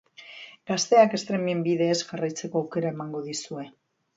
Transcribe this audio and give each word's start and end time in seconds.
Gazteak 0.69 1.13
streaming 1.25 1.61
bidez 1.67 1.99
jarraitzeko 2.09 2.63
aukera 2.65 2.95
emango 2.97 3.23
dizue. 3.29 3.71